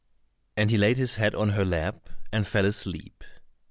And 0.57 0.71
he 0.71 0.79
laid 0.79 0.97
his 0.97 1.17
head 1.21 1.35
on 1.35 1.49
her 1.49 1.63
lap, 1.63 2.09
and 2.31 2.47
fell 2.47 2.65
asleep. 2.65 3.23